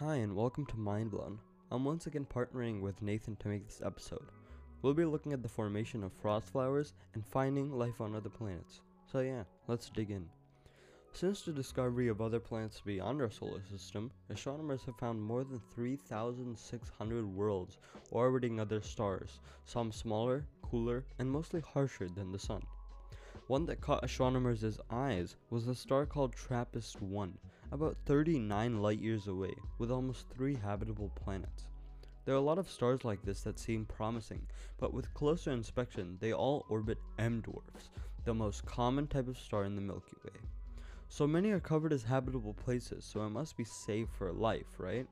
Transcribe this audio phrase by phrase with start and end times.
[0.00, 1.38] Hi, and welcome to Mind Blown.
[1.70, 4.26] I'm once again partnering with Nathan to make this episode.
[4.82, 8.82] We'll be looking at the formation of frost flowers and finding life on other planets.
[9.10, 10.28] So, yeah, let's dig in.
[11.14, 15.62] Since the discovery of other planets beyond our solar system, astronomers have found more than
[15.74, 17.78] 3,600 worlds
[18.10, 22.60] orbiting other stars, some smaller, cooler, and mostly harsher than the Sun.
[23.46, 27.38] One that caught astronomers' eyes was a star called TRAPPIST 1,
[27.72, 31.68] about 39 light years away, with almost three habitable planets.
[32.24, 34.46] There are a lot of stars like this that seem promising,
[34.78, 37.90] but with closer inspection, they all orbit M dwarfs,
[38.24, 40.40] the most common type of star in the Milky Way.
[41.08, 45.06] So many are covered as habitable places, so it must be safe for life, right?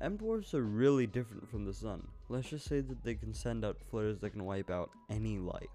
[0.00, 2.06] M dwarfs are really different from the Sun.
[2.28, 5.68] Let's just say that they can send out flares that can wipe out any life.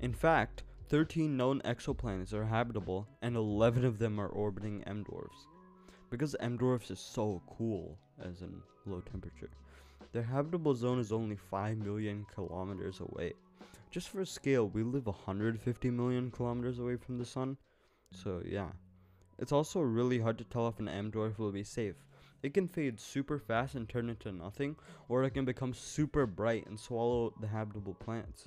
[0.00, 5.46] In fact, 13 known exoplanets are habitable, and 11 of them are orbiting M dwarfs.
[6.10, 9.48] Because M dwarfs is so cool, as in low temperature,
[10.12, 13.32] their habitable zone is only 5 million kilometers away.
[13.90, 17.56] Just for scale, we live 150 million kilometers away from the sun,
[18.12, 18.68] so yeah.
[19.38, 21.96] It's also really hard to tell if an M dwarf will be safe.
[22.42, 24.76] It can fade super fast and turn into nothing,
[25.08, 28.46] or it can become super bright and swallow the habitable planets.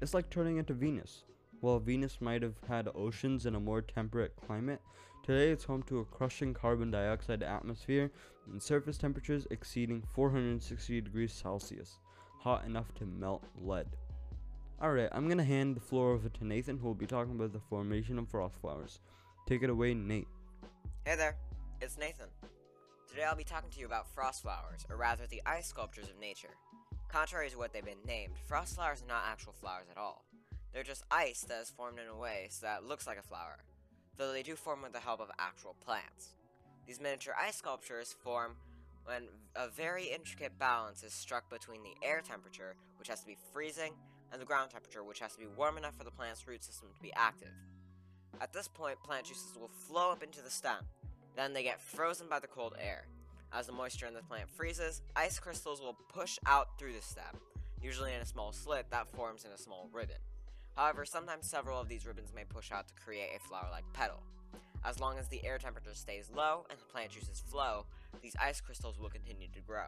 [0.00, 1.22] It's like turning into Venus.
[1.64, 4.82] While Venus might have had oceans and a more temperate climate,
[5.22, 8.10] today it's home to a crushing carbon dioxide atmosphere
[8.52, 11.96] and surface temperatures exceeding 460 degrees Celsius,
[12.38, 13.86] hot enough to melt lead.
[14.82, 17.60] Alright, I'm gonna hand the floor over to Nathan who will be talking about the
[17.60, 19.00] formation of frost flowers.
[19.46, 20.28] Take it away, Nate.
[21.06, 21.38] Hey there,
[21.80, 22.28] it's Nathan.
[23.08, 26.20] Today I'll be talking to you about frost flowers, or rather the ice sculptures of
[26.20, 26.56] nature.
[27.08, 30.23] Contrary to what they've been named, frost flowers are not actual flowers at all.
[30.74, 33.22] They're just ice that is formed in a way so that it looks like a
[33.22, 33.58] flower,
[34.16, 36.34] though they do form with the help of actual plants.
[36.84, 38.56] These miniature ice sculptures form
[39.04, 43.36] when a very intricate balance is struck between the air temperature, which has to be
[43.52, 43.92] freezing,
[44.32, 46.88] and the ground temperature, which has to be warm enough for the plant's root system
[46.92, 47.52] to be active.
[48.40, 50.84] At this point, plant juices will flow up into the stem,
[51.36, 53.06] then they get frozen by the cold air.
[53.52, 57.40] As the moisture in the plant freezes, ice crystals will push out through the stem,
[57.80, 60.16] usually in a small slit that forms in a small ribbon.
[60.76, 64.22] However, sometimes several of these ribbons may push out to create a flower-like petal.
[64.84, 67.86] As long as the air temperature stays low and the plant juices flow,
[68.22, 69.86] these ice crystals will continue to grow.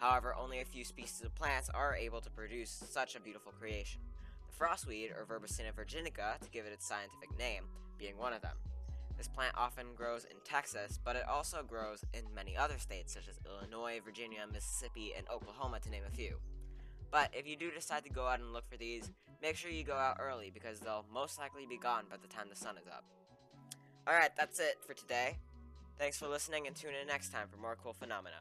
[0.00, 4.00] However, only a few species of plants are able to produce such a beautiful creation.
[4.48, 7.64] The frostweed, or Verbesina virginica, to give it its scientific name,
[7.98, 8.56] being one of them.
[9.16, 13.28] This plant often grows in Texas, but it also grows in many other states such
[13.28, 16.38] as Illinois, Virginia, Mississippi, and Oklahoma to name a few.
[17.12, 19.12] But if you do decide to go out and look for these,
[19.42, 22.46] make sure you go out early because they'll most likely be gone by the time
[22.48, 23.04] the sun is up.
[24.08, 25.36] Alright, that's it for today.
[25.98, 28.36] Thanks for listening and tune in next time for more cool phenomena.